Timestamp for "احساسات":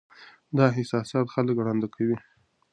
0.73-1.27